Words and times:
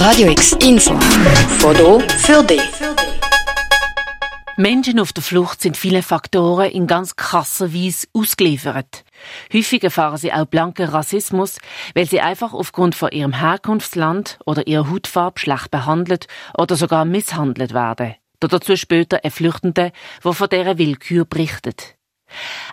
Radio 0.00 0.30
X 0.30 0.52
Info. 0.62 0.98
Foto 1.58 2.00
für 2.00 2.42
dich. 2.42 2.62
Menschen 4.56 4.98
auf 4.98 5.12
der 5.12 5.22
Flucht 5.22 5.60
sind 5.60 5.76
vielen 5.76 6.02
Faktoren 6.02 6.70
in 6.70 6.86
ganz 6.86 7.16
krasser 7.16 7.74
Weise 7.74 8.06
ausgeliefert. 8.14 9.04
Häufig 9.52 9.84
erfahren 9.84 10.16
sie 10.16 10.32
auch 10.32 10.46
blanken 10.46 10.88
Rassismus, 10.88 11.58
weil 11.94 12.06
sie 12.06 12.22
einfach 12.22 12.54
aufgrund 12.54 12.94
von 12.94 13.10
ihrem 13.10 13.34
Herkunftsland 13.34 14.38
oder 14.46 14.66
ihrer 14.66 14.90
Hautfarbe 14.90 15.38
schlecht 15.38 15.70
behandelt 15.70 16.28
oder 16.56 16.76
sogar 16.76 17.04
misshandelt 17.04 17.74
werden. 17.74 18.14
Dazu 18.40 18.76
später 18.78 19.22
ein 19.22 19.30
Flüchtender, 19.30 19.92
der 20.24 20.32
von 20.32 20.48
dieser 20.48 20.78
Willkür 20.78 21.26
berichtet. 21.26 21.99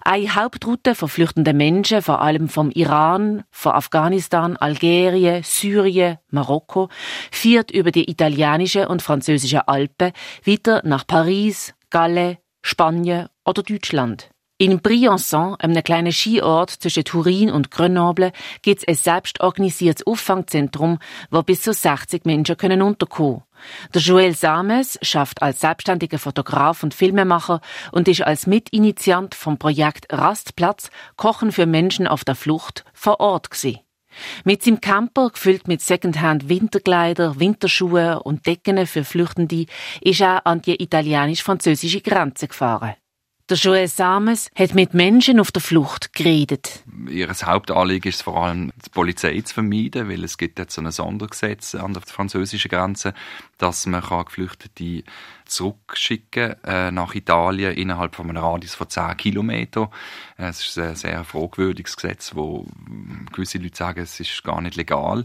Eine 0.03 0.35
Hauptroute 0.35 0.95
von 0.95 1.09
flüchtenden 1.09 1.57
Menschen, 1.57 2.01
vor 2.01 2.21
allem 2.21 2.49
vom 2.49 2.71
Iran, 2.71 3.43
von 3.51 3.73
Afghanistan, 3.73 4.57
Algerien, 4.57 5.43
Syrien, 5.43 6.17
Marokko, 6.29 6.89
führt 7.31 7.71
über 7.71 7.91
die 7.91 8.09
italienischen 8.09 8.87
und 8.87 9.01
französischen 9.01 9.61
Alpen 9.61 10.11
weiter 10.45 10.81
nach 10.85 11.05
Paris, 11.05 11.73
Galle, 11.89 12.37
Spanien 12.61 13.27
oder 13.45 13.63
Deutschland. 13.63 14.29
In 14.59 14.79
Briançon, 14.81 15.55
einem 15.59 15.83
kleinen 15.83 16.11
Skiort 16.11 16.71
zwischen 16.71 17.03
Turin 17.03 17.51
und 17.51 17.69
Grenoble, 17.69 18.31
gibt 18.63 18.81
es 18.81 18.87
ein 18.87 18.95
selbstorganisiertes 18.95 20.07
Auffangzentrum, 20.07 20.97
wo 21.29 21.43
bis 21.43 21.61
zu 21.61 21.73
60 21.73 22.25
Menschen 22.25 22.57
können 22.57 22.81
unterkommen. 22.81 23.43
Der 23.93 24.01
Joel 24.01 24.33
Sames 24.33 24.97
schafft 25.03 25.43
als 25.43 25.59
selbstständiger 25.59 26.17
Fotograf 26.17 26.81
und 26.81 26.95
Filmemacher 26.95 27.61
und 27.91 28.07
ist 28.07 28.23
als 28.23 28.47
Mitinitiant 28.47 29.35
vom 29.35 29.59
Projekt 29.59 30.11
Rastplatz 30.11 30.89
Kochen 31.17 31.51
für 31.51 31.67
Menschen 31.67 32.07
auf 32.07 32.25
der 32.25 32.33
Flucht 32.33 32.83
vor 32.93 33.19
Ort 33.19 33.51
gewesen. 33.51 33.81
Mit 34.43 34.63
seinem 34.63 34.81
Camper, 34.81 35.29
gefüllt 35.29 35.67
mit 35.67 35.81
Secondhand 35.81 36.49
Winterkleider, 36.49 37.39
Winterschuhe 37.39 38.23
und 38.23 38.47
Decken 38.47 38.87
für 38.87 39.03
Flüchtende, 39.03 39.67
ist 40.01 40.21
er 40.21 40.47
an 40.47 40.63
die 40.63 40.81
italienisch-französische 40.81 42.01
Grenze 42.01 42.47
gefahren. 42.47 42.95
Der 43.49 43.55
Joel 43.55 43.87
Sames 43.87 44.51
hat 44.57 44.75
mit 44.75 44.93
Menschen 44.93 45.39
auf 45.39 45.53
der 45.53 45.61
Flucht 45.61 46.11
geredet. 46.11 46.83
Ihr 47.09 47.29
Hauptanliegen 47.29 48.09
ist 48.09 48.23
vor 48.23 48.43
allem, 48.43 48.73
die 48.85 48.89
Polizei 48.89 49.39
zu 49.39 49.53
vermeiden, 49.53 50.09
weil 50.09 50.25
es 50.25 50.37
gibt 50.37 50.59
jetzt 50.59 50.75
so 50.75 50.81
ein 50.81 50.91
Sondergesetz 50.91 51.73
an 51.73 51.93
der 51.93 52.01
französischen 52.01 52.67
Grenze, 52.67 53.13
dass 53.57 53.85
man 53.85 54.01
Geflüchtete 54.01 55.03
zurückschicken 55.45 56.61
äh, 56.65 56.91
nach 56.91 57.15
Italien 57.15 57.73
innerhalb 57.73 58.15
von 58.15 58.29
einem 58.29 58.43
Radius 58.43 58.75
von 58.75 58.89
10 58.89 59.15
Kilometern. 59.15 59.87
Es 60.35 60.67
ist 60.67 60.77
ein 60.77 60.95
sehr 60.95 61.23
fragwürdiges 61.23 61.95
Gesetz, 61.95 62.35
wo 62.35 62.67
gewisse 63.31 63.59
Leute 63.59 63.77
sagen, 63.77 64.01
es 64.01 64.19
ist 64.19 64.43
gar 64.43 64.59
nicht 64.59 64.75
legal. 64.75 65.23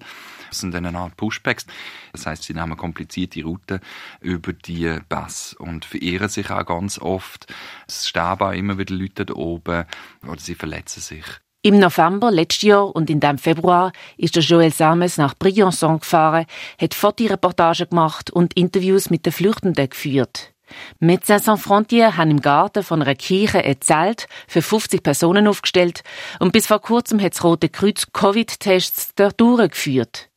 Das 0.49 0.61
sind 0.61 0.75
eine 0.75 0.97
Art 0.97 1.17
Pushbacks. 1.17 1.67
Das 2.13 2.27
heißt, 2.27 2.43
sie 2.43 2.53
nehmen 2.53 2.77
komplizierte 2.77 3.43
Routen 3.43 3.81
über 4.21 4.53
die 4.53 4.99
Pässe 5.09 5.57
und 5.59 5.87
verirren 5.87 6.29
sich 6.29 6.51
auch 6.51 6.67
ganz 6.67 6.99
oft. 6.99 7.53
Es 7.89 8.07
sterben 8.13 8.53
immer 8.53 8.77
wieder 8.77 8.95
Leute 8.95 9.25
da 9.25 9.35
oben 9.35 9.85
oder 10.29 10.39
sie 10.39 10.55
verletzen 10.55 11.01
sich. 11.01 11.25
Im 11.63 11.79
November 11.79 12.31
letztes 12.31 12.63
Jahr 12.63 12.95
und 12.95 13.09
in 13.09 13.21
dem 13.21 13.39
Februar 13.39 13.93
ist 14.19 14.37
der 14.37 14.43
Joël 14.43 14.73
Sames 14.73 15.17
nach 15.17 15.35
Briançon 15.35 16.01
gefahren, 16.01 16.45
hat 16.79 16.93
Fotoreportagen 16.93 17.89
gemacht 17.89 18.31
und 18.31 18.55
Interviews 18.55 19.09
mit 19.09 19.25
den 19.25 19.33
Flüchtenden 19.33 19.89
geführt. 19.89 20.53
Médecins 21.01 21.45
Sans 21.45 21.61
Frontières 21.61 22.17
haben 22.17 22.33
im 22.33 22.41
Garten 22.43 22.83
von 22.83 23.01
einer 23.01 23.15
Kirche 23.15 23.65
ein 23.65 23.81
Zelt 23.81 24.27
für 24.47 24.61
50 24.61 25.03
Personen 25.03 25.47
aufgestellt 25.47 26.03
und 26.39 26.53
bis 26.53 26.67
vor 26.67 26.81
kurzem 26.81 27.21
hat 27.21 27.33
das 27.33 27.45
Rote 27.45 27.69
Kreuz 27.71 28.09
Covid-Tests 28.13 29.15
durchgeführt. 29.15 30.32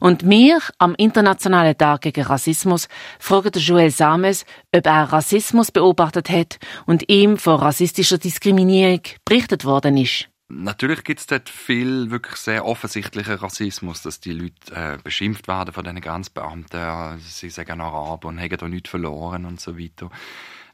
Und 0.00 0.22
mir 0.22 0.60
am 0.78 0.94
Internationalen 0.96 1.76
Tag 1.76 2.02
gegen 2.02 2.24
Rassismus 2.24 2.88
fragt 3.18 3.56
Joel 3.56 3.90
Sames, 3.90 4.44
ob 4.74 4.86
er 4.86 5.12
Rassismus 5.12 5.70
beobachtet 5.70 6.30
hat 6.30 6.58
und 6.86 7.08
ihm 7.08 7.36
von 7.36 7.56
rassistischer 7.56 8.18
Diskriminierung 8.18 9.02
berichtet 9.24 9.64
worden 9.64 9.96
ist. 9.96 10.28
Natürlich 10.52 11.04
gibt 11.04 11.20
es 11.20 11.26
dort 11.28 11.48
viel 11.48 12.10
wirklich 12.10 12.34
sehr 12.34 12.66
offensichtlichen 12.66 13.34
Rassismus, 13.34 14.02
dass 14.02 14.18
die 14.18 14.32
Leute 14.32 14.74
äh, 14.74 14.98
beschimpft 15.02 15.46
werden 15.46 15.72
von 15.72 15.84
diesen 15.84 16.00
Grenzbeamten, 16.00 17.20
sie 17.20 17.50
sagen 17.50 17.80
Araber 17.80 18.28
und 18.28 18.40
haben 18.40 18.56
da 18.56 18.66
nichts 18.66 18.90
verloren 18.90 19.44
und 19.44 19.60
so 19.60 19.78
weiter. 19.78 20.10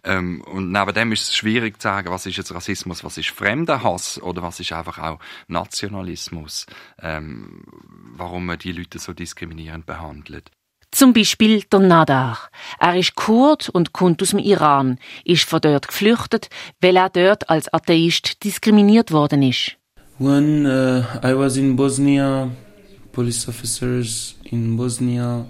Ähm, 0.06 0.40
und 0.42 0.70
neben 0.70 0.94
dem 0.94 1.12
ist 1.12 1.22
es 1.22 1.36
schwierig 1.36 1.80
zu 1.82 1.88
sagen, 1.88 2.10
was 2.10 2.26
ist 2.26 2.36
jetzt 2.36 2.54
Rassismus, 2.54 3.02
was 3.02 3.18
ist 3.18 3.30
fremder 3.30 3.82
Hass 3.82 4.22
oder 4.22 4.40
was 4.40 4.60
ist 4.60 4.72
einfach 4.72 4.98
auch 4.98 5.18
Nationalismus, 5.48 6.66
ähm, 7.02 7.64
warum 8.14 8.46
man 8.46 8.58
die 8.58 8.70
Leute 8.70 9.00
so 9.00 9.12
diskriminierend 9.12 9.84
behandelt. 9.84 10.50
Zum 10.92 11.12
Beispiel 11.12 11.62
der 11.64 11.80
Nadar. 11.80 12.38
Er 12.78 12.96
ist 12.96 13.16
Kurd 13.16 13.68
und 13.68 13.92
kommt 13.92 14.22
aus 14.22 14.30
dem 14.30 14.38
Iran, 14.38 14.98
ist 15.24 15.44
von 15.44 15.60
dort 15.60 15.88
geflüchtet, 15.88 16.48
weil 16.80 16.96
er 16.96 17.10
dort 17.10 17.50
als 17.50 17.72
Atheist 17.74 18.44
diskriminiert 18.44 19.10
worden 19.10 19.42
ist. 19.42 19.76
When 20.18 20.64
uh, 20.64 21.02
I 21.22 21.36
was 21.36 21.56
in 21.56 21.74
Bosnia, 21.76 22.50
police 23.12 23.48
officers 23.48 24.36
in 24.44 24.76
Bosnia, 24.76 25.46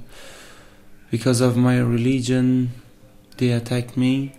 because 1.11 1.45
of 1.45 1.57
my 1.57 1.79
religion, 1.79 2.73
they 3.37 3.53
attacked 3.53 3.97
me, 3.97 4.33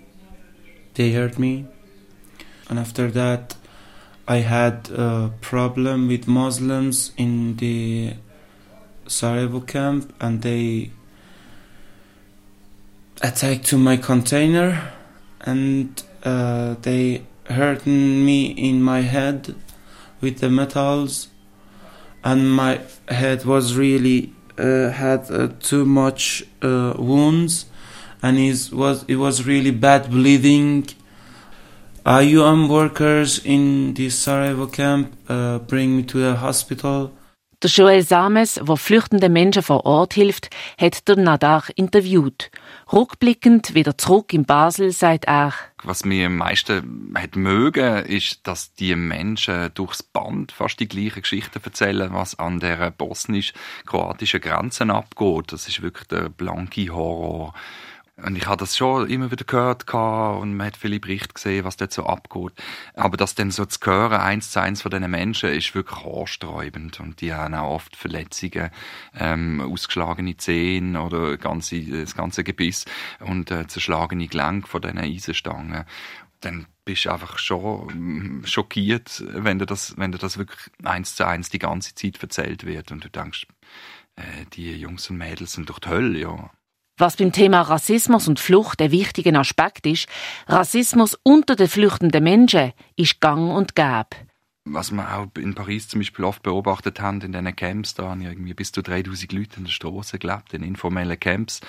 they 0.97 1.13
hurt 1.13 1.39
me, 1.39 1.65
and 2.69 2.77
after 2.77 3.09
that, 3.11 3.55
I 4.27 4.37
had 4.37 4.89
a 4.89 5.31
problem 5.39 6.09
with 6.09 6.27
Muslims 6.27 7.13
in 7.15 7.55
the 7.55 8.15
Sarajevo 9.07 9.61
camp, 9.61 10.13
and 10.19 10.41
they 10.41 10.91
attacked 13.21 13.65
to 13.65 13.77
my 13.77 13.97
container 13.97 14.93
and 15.41 16.03
uh, 16.23 16.75
they 16.81 17.23
hurt 17.45 17.85
me 17.85 18.47
in 18.47 18.81
my 18.81 19.01
head 19.01 19.55
with 20.21 20.39
the 20.39 20.49
metals 20.49 21.29
and 22.23 22.51
my 22.51 22.79
head 23.07 23.45
was 23.45 23.75
really 23.75 24.33
uh, 24.57 24.89
had 24.89 25.29
uh, 25.31 25.47
too 25.59 25.85
much 25.85 26.43
uh, 26.61 26.93
wounds 26.97 27.65
and 28.21 28.37
it 28.37 28.71
was 28.71 29.03
it 29.07 29.15
was 29.15 29.45
really 29.45 29.71
bad 29.71 30.09
bleeding 30.09 30.87
IUM 32.05 32.69
workers 32.69 33.39
in 33.43 33.93
the 33.93 34.09
Sarajevo 34.09 34.67
camp 34.67 35.13
uh, 35.29 35.59
bring 35.59 35.97
me 35.97 36.03
to 36.03 36.19
the 36.19 36.35
hospital 36.37 37.11
Der 37.63 37.71
Joel 37.71 38.03
Sames, 38.03 38.61
der 38.63 38.77
flüchtenden 38.77 39.33
Menschen 39.33 39.63
vor 39.63 39.83
Ort 39.83 40.13
hilft, 40.13 40.51
hat 40.79 41.07
der 41.07 41.15
Nadar 41.15 41.63
interviewt. 41.75 42.51
Rückblickend 42.93 43.73
wieder 43.73 43.97
zurück 43.97 44.31
in 44.31 44.45
Basel, 44.45 44.91
sagt 44.91 45.25
er. 45.25 45.55
Was 45.81 46.05
mir 46.05 46.27
am 46.27 46.37
meisten 46.37 47.15
hat 47.17 47.35
mögen, 47.35 48.05
ist, 48.05 48.45
dass 48.45 48.75
die 48.75 48.95
Menschen 48.95 49.71
durchs 49.73 50.03
Band 50.03 50.51
fast 50.51 50.79
die 50.79 50.87
gleichen 50.87 51.23
Geschichten 51.23 51.59
erzählen, 51.63 52.13
was 52.13 52.37
an 52.37 52.59
der 52.59 52.91
bosnisch-kroatischen 52.91 54.41
Grenze 54.41 54.85
abgeht. 54.85 55.51
Das 55.51 55.67
ist 55.67 55.81
wirklich 55.81 56.07
der 56.09 56.29
blanke 56.29 56.93
Horror. 56.93 57.55
Und 58.23 58.35
ich 58.35 58.47
habe 58.47 58.57
das 58.57 58.75
schon 58.75 59.07
immer 59.11 59.29
wieder 59.29 59.45
gehört 59.45 59.93
und 59.93 60.57
man 60.57 60.67
hat 60.67 60.77
viele 60.77 60.99
Berichte 60.99 61.35
gesehen, 61.35 61.63
was 61.65 61.77
dort 61.77 61.93
so 61.93 62.03
abgeht. 62.07 62.53
Aber 62.95 63.15
das 63.15 63.35
dann 63.35 63.51
so 63.51 63.63
zu 63.65 63.79
hören, 63.85 64.19
eins 64.19 64.49
zu 64.49 64.59
eins 64.59 64.81
von 64.81 64.89
diesen 64.89 65.11
Menschen, 65.11 65.49
ist 65.49 65.75
wirklich 65.75 66.03
haarsträubend. 66.03 66.99
Und 66.99 67.21
die 67.21 67.31
haben 67.31 67.53
auch 67.53 67.75
oft 67.75 67.95
Verletzungen, 67.95 68.71
ähm, 69.13 69.61
ausgeschlagene 69.61 70.35
Zehen 70.35 70.97
oder 70.97 71.37
ganze, 71.37 71.79
das 71.83 72.15
ganze 72.15 72.43
Gebiss 72.43 72.85
und 73.19 73.51
äh, 73.51 73.67
zerschlagene 73.67 74.27
Gelenke 74.27 74.67
von 74.67 74.81
diesen 74.81 74.97
Eisenstangen. 74.97 75.85
Dann 76.41 76.65
bist 76.85 77.05
du 77.05 77.11
einfach 77.11 77.37
schon 77.37 78.41
schockiert, 78.45 79.23
wenn 79.27 79.59
dir 79.59 79.67
das, 79.67 79.95
wenn 79.97 80.11
dir 80.11 80.17
das 80.17 80.39
wirklich 80.39 80.71
eins 80.83 81.15
zu 81.15 81.27
eins 81.27 81.49
die 81.49 81.59
ganze 81.59 81.93
Zeit 81.93 82.21
erzählt 82.21 82.65
wird 82.65 82.91
und 82.91 83.03
du 83.05 83.09
denkst, 83.09 83.45
äh, 84.15 84.45
die 84.53 84.73
Jungs 84.73 85.07
und 85.11 85.17
Mädels 85.17 85.53
sind 85.53 85.69
durch 85.69 85.79
die 85.79 85.89
Hölle, 85.89 86.19
ja. 86.19 86.49
Was 86.99 87.15
beim 87.15 87.31
Thema 87.31 87.61
Rassismus 87.61 88.27
und 88.27 88.39
Flucht 88.39 88.81
ein 88.81 88.89
wichtiger 88.89 89.39
Aspekt 89.39 89.85
ist, 89.85 90.07
Rassismus 90.47 91.15
unter 91.21 91.55
den 91.55 91.67
flüchtenden 91.67 92.23
Menschen 92.23 92.73
ist 92.95 93.21
gang 93.21 93.51
und 93.51 93.75
gäbe. 93.75 94.07
Was 94.69 94.91
wir 94.91 95.15
auch 95.15 95.27
in 95.37 95.53
Paris 95.53 95.87
zum 95.87 95.99
Beispiel 95.99 96.25
oft 96.25 96.41
beobachtet 96.41 96.99
haben, 96.99 97.21
in 97.21 97.31
diesen 97.31 97.55
Camps, 97.55 97.93
da 97.93 98.09
haben 98.09 98.21
irgendwie 98.21 98.53
bis 98.55 98.71
zu 98.71 98.81
3000 98.81 99.31
Leute 99.31 99.57
in 99.57 99.65
der 99.65 99.71
Straße 99.71 100.17
gelebt, 100.17 100.53
in 100.53 100.63
informellen 100.63 101.19
Camps, 101.19 101.61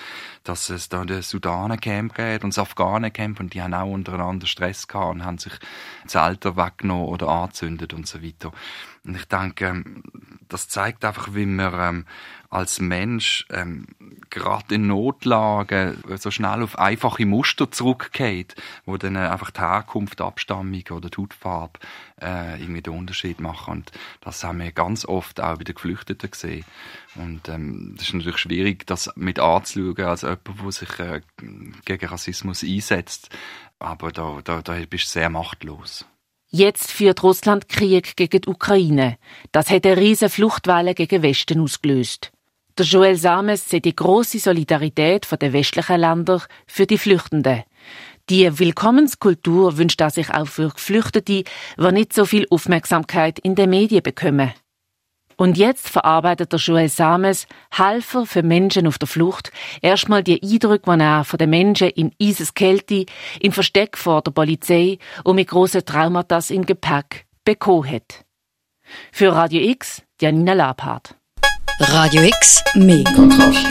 dass 0.44 0.70
es 0.70 0.88
da 0.88 1.04
den 1.04 1.22
Sudaner-Camp 1.22 2.14
gibt 2.14 2.44
und 2.44 2.56
das 2.56 2.58
Afghanen-Camp 2.58 3.38
und 3.38 3.52
die 3.52 3.62
haben 3.62 3.74
auch 3.74 3.92
untereinander 3.92 4.46
Stress 4.46 4.88
gehabt 4.88 5.14
und 5.14 5.24
haben 5.24 5.38
sich 5.38 5.52
Zelte 6.06 6.56
weggenommen 6.56 7.06
oder 7.06 7.28
angezündet 7.28 7.92
und 7.92 8.06
so 8.06 8.22
weiter. 8.22 8.50
Und 9.04 9.16
ich 9.16 9.26
denke, 9.26 9.66
ähm, 9.66 10.02
das 10.48 10.68
zeigt 10.68 11.04
einfach, 11.04 11.34
wie 11.34 11.46
man 11.46 11.74
ähm, 11.74 12.06
als 12.50 12.80
Mensch 12.80 13.46
ähm, 13.50 13.86
gerade 14.30 14.74
in 14.74 14.86
Notlagen 14.86 16.02
so 16.16 16.30
schnell 16.30 16.62
auf 16.62 16.78
einfache 16.78 17.26
Muster 17.26 17.70
zurückgeht, 17.70 18.54
wo 18.86 18.96
dann 18.96 19.16
äh, 19.16 19.20
einfach 19.20 19.50
die 19.50 19.60
Herkunft, 19.60 20.20
Abstammung 20.20 20.82
oder 20.90 21.10
die 21.10 21.20
Hautfarbe 21.20 21.78
äh, 22.20 22.60
irgendwie 22.60 22.82
den 22.82 22.94
Unterschied 22.94 23.40
machen. 23.40 23.72
Und 23.72 23.92
das 24.20 24.44
haben 24.44 24.60
wir 24.60 24.72
ganz 24.72 25.04
oft 25.04 25.40
auch 25.40 25.56
bei 25.56 25.64
den 25.64 25.74
Geflüchteten 25.74 26.30
gesehen. 26.30 26.64
Und 27.14 27.48
ähm, 27.48 27.94
das 27.96 28.08
ist 28.08 28.14
natürlich 28.14 28.38
schwierig, 28.38 28.86
das 28.86 29.10
mit 29.16 29.38
anzuschauen 29.38 30.04
als 30.04 30.22
jemand, 30.22 30.46
der 30.46 30.72
sich 30.72 30.98
äh, 30.98 31.20
gegen 31.84 32.06
Rassismus 32.06 32.62
einsetzt. 32.62 33.30
Aber 33.78 34.12
da, 34.12 34.40
da, 34.42 34.62
da 34.62 34.74
bist 34.88 35.06
du 35.06 35.10
sehr 35.10 35.30
machtlos. 35.30 36.04
Jetzt 36.50 36.90
führt 36.90 37.22
Russland 37.22 37.68
Krieg 37.68 38.16
gegen 38.16 38.40
die 38.40 38.48
Ukraine. 38.48 39.18
Das 39.52 39.68
hat 39.68 39.84
eine 39.84 39.98
riesige 39.98 40.30
Fluchtwelle 40.30 40.94
gegen 40.94 41.22
Westen 41.22 41.60
ausgelöst. 41.60 42.32
Der 42.78 42.86
Joel 42.86 43.16
Sames 43.16 43.68
sieht 43.68 43.86
die 43.86 43.96
große 43.96 44.38
Solidarität 44.38 45.26
der 45.42 45.52
westlichen 45.52 46.00
Länder 46.00 46.40
für 46.68 46.86
die 46.86 46.96
Flüchtenden. 46.96 47.64
Die 48.30 48.56
Willkommenskultur 48.56 49.78
wünscht 49.78 50.00
er 50.00 50.10
sich 50.10 50.32
auch 50.32 50.46
für 50.46 50.68
Geflüchtete, 50.68 51.22
die 51.22 51.44
nicht 51.90 52.12
so 52.12 52.24
viel 52.24 52.46
Aufmerksamkeit 52.50 53.40
in 53.40 53.56
den 53.56 53.70
Medien 53.70 54.04
bekommen. 54.04 54.52
Und 55.36 55.56
jetzt 55.56 55.88
verarbeitet 55.88 56.52
der 56.52 56.60
Joel 56.60 56.88
Sames, 56.88 57.48
Helfer 57.72 58.26
für 58.26 58.44
Menschen 58.44 58.86
auf 58.86 58.98
der 58.98 59.08
Flucht, 59.08 59.50
erstmal 59.82 60.22
die 60.22 60.40
Eindrücke, 60.40 60.96
die 60.96 61.02
er 61.02 61.24
von 61.24 61.38
den 61.38 61.50
Menschen 61.50 61.90
in 61.90 62.12
eises 62.22 62.54
Kälte, 62.54 63.06
im 63.40 63.50
Versteck 63.50 63.96
vor 63.96 64.22
der 64.22 64.30
Polizei 64.30 64.98
und 65.24 65.34
mit 65.34 65.48
grossen 65.48 65.84
Traumata 65.84 66.38
im 66.48 66.64
Gepäck 66.64 67.26
bekommen 67.44 67.90
hat. 67.90 68.24
Für 69.10 69.32
Radio 69.32 69.62
X, 69.62 70.02
Janina 70.20 70.52
Labhardt. 70.52 71.17
Radio 71.80 72.22
X, 72.22 72.62
mehr 72.74 73.04
Kontrast. 73.14 73.64